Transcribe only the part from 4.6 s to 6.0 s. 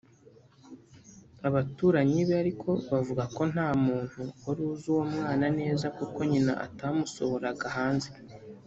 uzi uwo mwana neza